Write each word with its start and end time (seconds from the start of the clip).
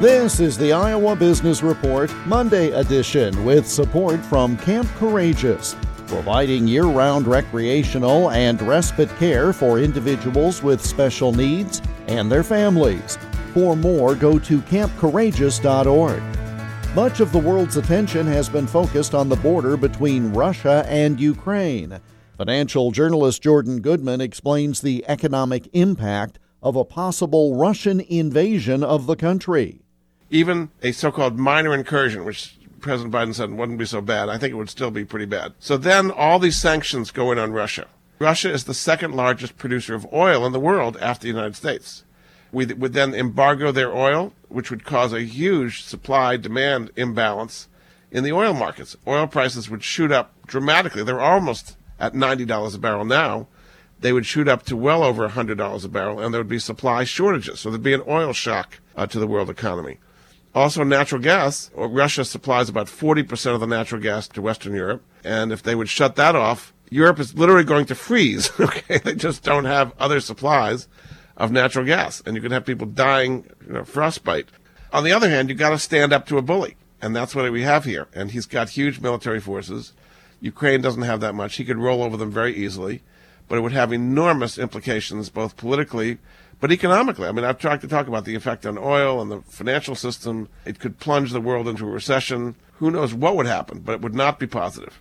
This 0.00 0.40
is 0.40 0.56
the 0.56 0.72
Iowa 0.72 1.14
Business 1.14 1.62
Report 1.62 2.10
Monday 2.24 2.70
edition 2.70 3.44
with 3.44 3.68
support 3.68 4.18
from 4.24 4.56
Camp 4.56 4.88
Courageous, 4.96 5.76
providing 6.06 6.66
year 6.66 6.86
round 6.86 7.26
recreational 7.26 8.30
and 8.30 8.62
respite 8.62 9.14
care 9.18 9.52
for 9.52 9.78
individuals 9.78 10.62
with 10.62 10.82
special 10.82 11.34
needs 11.34 11.82
and 12.06 12.32
their 12.32 12.42
families. 12.42 13.18
For 13.52 13.76
more, 13.76 14.14
go 14.14 14.38
to 14.38 14.62
campcourageous.org. 14.62 16.22
Much 16.94 17.20
of 17.20 17.30
the 17.30 17.38
world's 17.38 17.76
attention 17.76 18.26
has 18.26 18.48
been 18.48 18.66
focused 18.66 19.14
on 19.14 19.28
the 19.28 19.36
border 19.36 19.76
between 19.76 20.32
Russia 20.32 20.82
and 20.88 21.20
Ukraine. 21.20 22.00
Financial 22.38 22.90
journalist 22.90 23.42
Jordan 23.42 23.82
Goodman 23.82 24.22
explains 24.22 24.80
the 24.80 25.04
economic 25.08 25.68
impact 25.74 26.38
of 26.62 26.74
a 26.74 26.86
possible 26.86 27.56
Russian 27.56 28.00
invasion 28.00 28.82
of 28.82 29.04
the 29.06 29.16
country 29.16 29.82
even 30.30 30.70
a 30.82 30.92
so-called 30.92 31.38
minor 31.38 31.74
incursion, 31.74 32.24
which 32.24 32.56
President 32.80 33.12
Biden 33.12 33.34
said 33.34 33.50
wouldn't 33.50 33.78
be 33.78 33.84
so 33.84 34.00
bad, 34.00 34.28
I 34.28 34.38
think 34.38 34.52
it 34.52 34.56
would 34.56 34.70
still 34.70 34.90
be 34.90 35.04
pretty 35.04 35.26
bad. 35.26 35.52
So 35.58 35.76
then 35.76 36.10
all 36.10 36.38
these 36.38 36.60
sanctions 36.60 37.10
go 37.10 37.30
in 37.32 37.38
on 37.38 37.52
Russia. 37.52 37.86
Russia 38.18 38.52
is 38.52 38.64
the 38.64 38.74
second 38.74 39.14
largest 39.14 39.56
producer 39.56 39.94
of 39.94 40.06
oil 40.12 40.46
in 40.46 40.52
the 40.52 40.60
world 40.60 40.96
after 41.00 41.22
the 41.22 41.32
United 41.32 41.56
States. 41.56 42.04
We 42.52 42.66
would 42.66 42.92
then 42.92 43.14
embargo 43.14 43.72
their 43.72 43.94
oil, 43.94 44.32
which 44.48 44.70
would 44.70 44.84
cause 44.84 45.12
a 45.12 45.22
huge 45.22 45.82
supply 45.82 46.36
demand 46.36 46.90
imbalance 46.96 47.68
in 48.10 48.24
the 48.24 48.32
oil 48.32 48.52
markets. 48.52 48.96
Oil 49.06 49.26
prices 49.26 49.70
would 49.70 49.84
shoot 49.84 50.10
up 50.10 50.34
dramatically. 50.46 51.04
They're 51.04 51.20
almost 51.20 51.76
at 51.98 52.12
$90 52.12 52.74
a 52.74 52.78
barrel 52.78 53.04
now. 53.04 53.46
They 54.00 54.12
would 54.12 54.26
shoot 54.26 54.48
up 54.48 54.64
to 54.64 54.76
well 54.76 55.02
over 55.02 55.28
$100 55.28 55.84
a 55.84 55.88
barrel, 55.88 56.20
and 56.20 56.32
there 56.32 56.40
would 56.40 56.48
be 56.48 56.58
supply 56.58 57.04
shortages. 57.04 57.60
So 57.60 57.70
there'd 57.70 57.82
be 57.82 57.94
an 57.94 58.02
oil 58.08 58.32
shock 58.32 58.80
uh, 58.96 59.06
to 59.06 59.18
the 59.18 59.26
world 59.26 59.50
economy. 59.50 59.98
Also, 60.54 60.82
natural 60.82 61.20
gas. 61.20 61.70
Uh, 61.76 61.86
Russia 61.86 62.24
supplies 62.24 62.68
about 62.68 62.88
40% 62.88 63.54
of 63.54 63.60
the 63.60 63.66
natural 63.66 64.00
gas 64.00 64.26
to 64.28 64.42
Western 64.42 64.74
Europe. 64.74 65.02
And 65.24 65.52
if 65.52 65.62
they 65.62 65.74
would 65.74 65.88
shut 65.88 66.16
that 66.16 66.34
off, 66.34 66.72
Europe 66.90 67.20
is 67.20 67.34
literally 67.38 67.64
going 67.64 67.86
to 67.86 67.94
freeze. 67.94 68.50
Okay. 68.60 68.98
They 68.98 69.14
just 69.14 69.44
don't 69.44 69.64
have 69.64 69.92
other 69.98 70.20
supplies 70.20 70.88
of 71.36 71.52
natural 71.52 71.84
gas. 71.84 72.20
And 72.26 72.34
you 72.34 72.42
could 72.42 72.50
have 72.50 72.66
people 72.66 72.86
dying, 72.86 73.48
you 73.66 73.74
know, 73.74 73.84
frostbite. 73.84 74.48
On 74.92 75.04
the 75.04 75.12
other 75.12 75.30
hand, 75.30 75.48
you 75.48 75.54
got 75.54 75.70
to 75.70 75.78
stand 75.78 76.12
up 76.12 76.26
to 76.26 76.38
a 76.38 76.42
bully. 76.42 76.76
And 77.00 77.14
that's 77.14 77.34
what 77.34 77.50
we 77.52 77.62
have 77.62 77.84
here. 77.84 78.08
And 78.12 78.32
he's 78.32 78.46
got 78.46 78.70
huge 78.70 79.00
military 79.00 79.40
forces. 79.40 79.92
Ukraine 80.40 80.80
doesn't 80.80 81.02
have 81.02 81.20
that 81.20 81.34
much. 81.34 81.56
He 81.56 81.64
could 81.64 81.78
roll 81.78 82.02
over 82.02 82.16
them 82.16 82.30
very 82.30 82.54
easily, 82.54 83.02
but 83.48 83.56
it 83.56 83.60
would 83.60 83.72
have 83.72 83.92
enormous 83.92 84.58
implications 84.58 85.28
both 85.30 85.56
politically 85.56 86.18
but 86.60 86.70
economically, 86.70 87.26
I 87.26 87.32
mean, 87.32 87.44
I've 87.44 87.58
tried 87.58 87.80
to 87.80 87.88
talk 87.88 88.06
about 88.06 88.24
the 88.24 88.34
effect 88.34 88.66
on 88.66 88.78
oil 88.78 89.20
and 89.20 89.30
the 89.30 89.40
financial 89.42 89.94
system. 89.94 90.48
It 90.64 90.78
could 90.78 90.98
plunge 90.98 91.32
the 91.32 91.40
world 91.40 91.66
into 91.68 91.86
a 91.86 91.90
recession. 91.90 92.54
Who 92.78 92.90
knows 92.90 93.14
what 93.14 93.36
would 93.36 93.46
happen, 93.46 93.80
but 93.80 93.94
it 93.94 94.00
would 94.02 94.14
not 94.14 94.38
be 94.38 94.46
positive. 94.46 95.00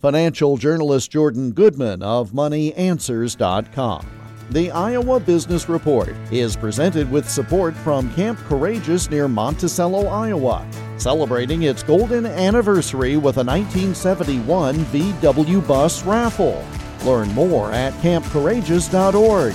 Financial 0.00 0.56
journalist 0.56 1.10
Jordan 1.10 1.52
Goodman 1.52 2.02
of 2.02 2.32
MoneyAnswers.com. 2.32 4.06
The 4.50 4.70
Iowa 4.70 5.18
Business 5.18 5.68
Report 5.68 6.14
is 6.30 6.56
presented 6.56 7.10
with 7.10 7.28
support 7.30 7.74
from 7.76 8.12
Camp 8.14 8.38
Courageous 8.40 9.08
near 9.08 9.28
Monticello, 9.28 10.08
Iowa, 10.08 10.66
celebrating 10.98 11.62
its 11.62 11.82
golden 11.82 12.26
anniversary 12.26 13.16
with 13.16 13.38
a 13.38 13.44
1971 13.44 14.74
VW 14.76 15.66
bus 15.66 16.04
raffle. 16.04 16.62
Learn 17.04 17.32
more 17.32 17.72
at 17.72 17.94
campcourageous.org. 18.02 19.54